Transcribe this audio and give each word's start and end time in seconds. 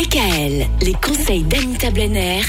DKL, 0.00 0.66
les 0.80 0.94
conseils 0.94 1.42
d'Anita 1.42 1.90
Blenner, 1.90 2.40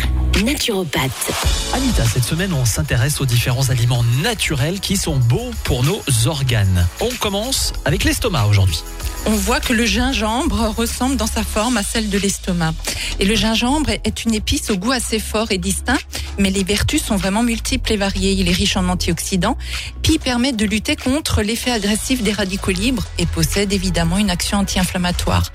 naturopathe. 0.46 1.32
Anita, 1.74 2.06
cette 2.06 2.24
semaine, 2.24 2.54
on 2.54 2.64
s'intéresse 2.64 3.20
aux 3.20 3.26
différents 3.26 3.70
aliments 3.70 4.06
naturels 4.24 4.80
qui 4.80 4.96
sont 4.96 5.18
bons 5.18 5.52
pour 5.66 5.84
nos 5.84 6.02
organes. 6.28 6.88
On 7.02 7.10
commence 7.20 7.74
avec 7.84 8.06
l'estomac 8.06 8.46
aujourd'hui. 8.46 8.82
On 9.26 9.32
voit 9.32 9.60
que 9.60 9.74
le 9.74 9.86
gingembre 9.86 10.74
ressemble 10.76 11.16
dans 11.16 11.28
sa 11.28 11.44
forme 11.44 11.78
à 11.78 11.84
celle 11.84 12.10
de 12.10 12.18
l'estomac. 12.18 12.74
Et 13.20 13.26
le 13.26 13.36
gingembre 13.36 13.90
est 13.90 14.26
une 14.26 14.34
épice 14.34 14.70
au 14.70 14.78
goût 14.78 14.92
assez 14.92 15.20
fort 15.20 15.52
et 15.52 15.58
distinct, 15.58 16.00
mais 16.38 16.50
les 16.50 16.64
vertus 16.64 17.04
sont 17.04 17.16
vraiment 17.16 17.44
multiples 17.44 17.94
et 17.94 17.98
variées. 17.98 18.32
Il 18.32 18.50
est 18.50 18.54
riche 18.54 18.78
en 18.78 18.88
antioxydants, 18.88 19.58
puis 20.02 20.18
permet 20.18 20.52
de 20.52 20.66
lutter 20.66 20.96
contre 20.96 21.42
l'effet 21.42 21.72
agressif 21.72 22.24
des 22.24 22.32
radicaux 22.32 22.72
libres 22.72 23.06
et 23.18 23.26
possède 23.26 23.74
évidemment 23.74 24.18
une 24.18 24.30
action 24.30 24.58
anti-inflammatoire. 24.58 25.52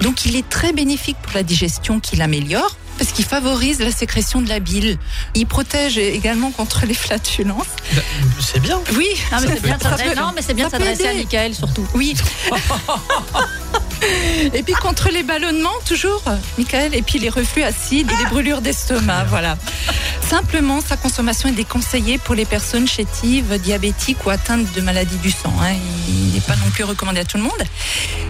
Donc 0.00 0.24
il 0.24 0.36
est 0.36 0.48
très 0.48 0.72
bénéfique 0.72 1.16
pour 1.22 1.32
la 1.34 1.42
digestion 1.42 2.00
qu'il 2.00 2.22
améliore 2.22 2.76
parce 2.98 3.12
qu'il 3.12 3.24
favorise 3.24 3.78
la 3.80 3.90
sécrétion 3.92 4.40
de 4.42 4.48
la 4.48 4.58
bile. 4.58 4.98
Il 5.34 5.46
protège 5.46 5.96
également 5.98 6.50
contre 6.50 6.84
les 6.86 6.94
flatulences. 6.94 7.66
Bah, 7.94 8.02
C'est 8.40 8.60
bien. 8.60 8.80
Oui, 8.96 9.06
Non, 9.32 9.38
mais 9.40 9.48
c'est 9.54 9.62
bien 9.62 9.76
de 9.78 9.82
Ça 9.82 9.90
s'adresser- 9.90 10.10
peut- 10.14 10.20
non, 10.20 10.32
mais 10.34 10.42
c'est 10.42 10.54
bien 10.54 10.66
de 10.66 10.70
s'adresser 10.72 11.06
à. 11.08 11.14
Michael 11.14 11.54
surtout. 11.54 11.86
Oui. 11.94 12.14
et 14.54 14.62
puis 14.62 14.74
contre 14.74 15.08
les 15.10 15.22
ballonnements, 15.22 15.70
toujours, 15.86 16.22
Michael, 16.56 16.94
et 16.94 17.02
puis 17.02 17.18
les 17.18 17.28
reflux 17.28 17.62
acides 17.62 18.10
et 18.10 18.24
les 18.24 18.28
brûlures 18.30 18.60
d'estomac, 18.60 19.24
voilà. 19.24 19.56
Simplement, 20.28 20.82
sa 20.82 20.98
consommation 20.98 21.48
est 21.48 21.52
déconseillée 21.52 22.18
pour 22.18 22.34
les 22.34 22.44
personnes 22.44 22.86
chétives, 22.86 23.58
diabétiques 23.58 24.26
ou 24.26 24.30
atteintes 24.30 24.70
de 24.74 24.80
maladies 24.82 25.16
du 25.16 25.30
sang. 25.30 25.52
hein. 25.62 25.72
Il 26.06 26.34
n'est 26.34 26.40
pas 26.40 26.56
non 26.56 26.70
plus 26.70 26.84
recommandé 26.84 27.20
à 27.20 27.24
tout 27.24 27.38
le 27.38 27.44
monde. 27.44 27.62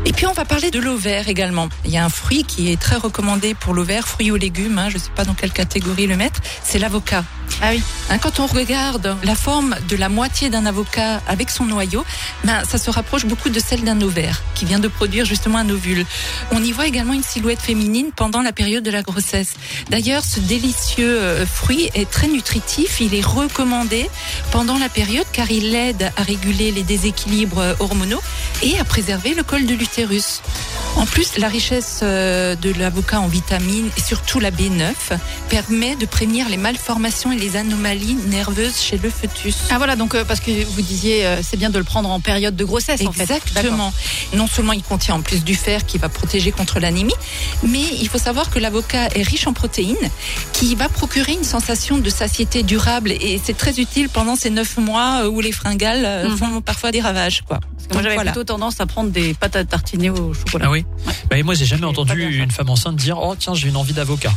Et 0.05 0.13
puis, 0.13 0.27
on 0.27 0.33
va 0.33 0.45
parler 0.45 0.71
de 0.71 0.79
l'ovaire 0.79 1.29
également. 1.29 1.69
Il 1.85 1.91
y 1.91 1.97
a 1.99 2.05
un 2.05 2.09
fruit 2.09 2.45
qui 2.45 2.71
est 2.71 2.81
très 2.81 2.97
recommandé 2.97 3.55
pour 3.55 3.75
l'ovaire, 3.75 4.07
fruit 4.07 4.31
ou 4.31 4.37
légumes, 4.37 4.79
hein, 4.79 4.91
je 4.91 4.95
ne 4.95 5.01
sais 5.01 5.11
pas 5.11 5.25
dans 5.25 5.35
quelle 5.35 5.51
catégorie 5.51 6.07
le 6.07 6.17
mettre, 6.17 6.41
c'est 6.63 6.79
l'avocat. 6.79 7.25
Ah 7.61 7.71
oui. 7.71 7.83
Hein, 8.09 8.19
quand 8.19 8.39
on 8.39 8.47
regarde 8.47 9.17
la 9.25 9.35
forme 9.35 9.75
de 9.89 9.97
la 9.97 10.09
moitié 10.09 10.49
d'un 10.49 10.65
avocat 10.65 11.21
avec 11.27 11.51
son 11.51 11.65
noyau, 11.65 12.05
ben, 12.45 12.63
ça 12.65 12.79
se 12.79 12.89
rapproche 12.89 13.27
beaucoup 13.27 13.51
de 13.51 13.59
celle 13.59 13.83
d'un 13.83 14.01
ovaire 14.01 14.43
qui 14.55 14.65
vient 14.65 14.79
de 14.79 14.87
produire 14.87 15.25
justement 15.25 15.59
un 15.59 15.69
ovule. 15.69 16.07
On 16.53 16.63
y 16.63 16.71
voit 16.71 16.87
également 16.87 17.15
une 17.15 17.23
silhouette 17.23 17.61
féminine 17.61 18.11
pendant 18.15 18.43
la 18.43 18.53
période 18.53 18.85
de 18.85 18.91
la 18.91 19.03
grossesse. 19.03 19.55
D'ailleurs, 19.91 20.25
ce 20.25 20.39
délicieux 20.39 21.19
euh, 21.21 21.47
fruit 21.47 21.91
est 21.95 22.09
très 22.09 22.29
nutritif. 22.29 23.01
Il 23.01 23.15
est 23.15 23.25
recommandé 23.25 24.09
pendant 24.53 24.79
la 24.79 24.89
période 24.89 25.27
car 25.33 25.51
il 25.51 25.75
aide 25.75 26.13
à 26.17 26.23
réguler 26.23 26.71
les 26.71 26.85
déséquilibres 26.85 27.77
hormonaux 27.81 28.23
et 28.63 28.79
à 28.79 28.85
préserver 28.85 29.35
le 29.35 29.43
col 29.43 29.67
de 29.67 29.75
l'utérus. 29.75 30.43
En 30.99 31.07
plus, 31.07 31.39
la 31.39 31.47
richesse 31.49 32.01
euh, 32.03 32.57
de 32.57 32.73
l'avocat 32.73 33.21
en 33.21 33.29
vitamines 33.29 33.89
et 33.97 34.01
surtout 34.01 34.41
la 34.41 34.51
B9 34.51 34.93
permet 35.49 35.95
de 35.95 36.07
prévenir 36.07 36.49
les 36.49 36.57
malformations 36.57 37.31
et 37.31 37.37
les 37.39 37.55
anomalies 37.57 38.17
nerveuses 38.27 38.77
chez 38.81 38.99
le 38.99 39.09
fœtus. 39.09 39.55
Ah 39.71 39.79
voilà, 39.79 39.95
donc 39.95 40.17
euh, 40.17 40.25
parce 40.25 40.41
que 40.41 40.51
vous 40.65 40.83
disiez 40.83 41.25
euh, 41.25 41.41
c'est 41.41 41.57
bien 41.57 41.71
de 41.71 41.79
le 41.79 41.85
prendre 41.85 42.11
en 42.11 42.19
période 42.19 42.57
de 42.57 42.65
grossesse 42.65 43.07
en 43.07 43.13
fait. 43.13 43.23
Exactement. 43.23 43.93
Non 44.35 44.49
seulement 44.49 44.73
il 44.73 44.83
contient 44.83 45.15
en 45.15 45.21
plus 45.23 45.45
du 45.45 45.55
fer 45.55 45.87
qui 45.87 45.99
va 45.99 46.09
protéger 46.09 46.51
contre 46.51 46.81
l'anémie, 46.81 47.15
mais 47.63 47.83
il 48.01 48.09
faut 48.09 48.19
savoir 48.19 48.51
que 48.51 48.59
l'avocat 48.59 49.07
est 49.15 49.23
riche 49.23 49.47
en 49.47 49.53
protéines 49.53 49.97
qui 50.53 50.75
va 50.75 50.89
procurer 50.89 51.33
une 51.33 51.45
sensation 51.45 51.99
de 51.99 52.11
satiété 52.11 52.65
durable 52.65 53.13
et 53.13 53.41
c'est 53.43 53.57
très 53.57 53.79
utile 53.79 54.09
pendant 54.09 54.35
ces 54.35 54.51
neuf 54.51 54.77
mois 54.79 55.29
où 55.29 55.41
les 55.41 55.53
fringales 55.53 56.27
Mhm. 56.29 56.37
font 56.37 56.61
parfois 56.61 56.91
des 56.91 57.01
ravages. 57.01 57.43
Quoi. 57.47 57.61
Moi 57.93 58.03
j'avais 58.03 58.15
voilà. 58.15 58.33
plutôt 58.33 58.45
tendance 58.45 58.81
à 58.81 58.87
prendre 58.87 59.11
des 59.11 59.35
pâtes 59.35 59.57
à 59.57 59.65
tartiner 59.65 60.11
au 60.11 60.35
chocolat. 60.35 60.67
Ah 60.69 60.71
oui 60.71 60.85
bah, 61.31 61.39
et 61.39 61.43
Moi, 61.43 61.55
j'ai 61.55 61.67
jamais 61.67 61.87
entendu 61.87 62.23
une 62.23 62.51
femme 62.51 62.71
enceinte 62.71 62.97
dire 62.97 63.19
Oh, 63.21 63.35
tiens, 63.39 63.55
j'ai 63.55 63.69
une 63.69 63.77
envie 63.77 63.95
d'avocat. 63.95 64.33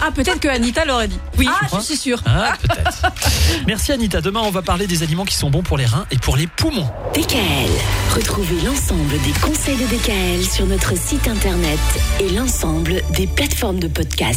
Ah 0.00 0.10
peut-être 0.12 0.40
que 0.40 0.48
Anita 0.48 0.84
l'aurait 0.84 1.08
dit. 1.08 1.18
Oui. 1.38 1.48
Ah 1.48 1.66
je 1.72 1.80
suis 1.80 1.96
sûre. 1.96 2.20
Ah, 2.26 2.52
peut-être. 2.60 3.02
Merci, 3.66 3.92
Anita. 3.92 4.20
Demain, 4.20 4.40
on 4.44 4.50
va 4.50 4.60
parler 4.60 4.86
des 4.86 5.02
aliments 5.02 5.24
qui 5.24 5.34
sont 5.34 5.48
bons 5.48 5.62
pour 5.62 5.78
les 5.78 5.86
reins 5.86 6.04
et 6.10 6.18
pour 6.18 6.36
les 6.36 6.46
poumons. 6.46 6.88
DKL, 7.14 7.70
retrouvez 8.14 8.60
l'ensemble 8.62 9.18
des 9.22 9.32
conseils 9.40 9.76
de 9.76 9.86
DKL 9.86 10.44
sur 10.44 10.66
notre 10.66 10.96
site 10.96 11.26
internet 11.26 11.80
et 12.20 12.28
l'ensemble 12.30 13.00
des 13.12 13.26
plateformes 13.26 13.78
de 13.78 13.88
podcast. 13.88 14.32